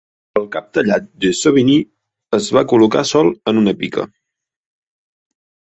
El 0.39 0.45
cap 0.53 0.69
tallat 0.77 1.05
de 1.09 1.19
De 1.25 1.33
Sauvigny 1.39 1.83
es 2.39 2.49
va 2.57 2.65
col·locar 2.73 3.05
sol 3.13 3.31
en 3.53 3.63
una 3.65 3.77
pica. 3.85 4.09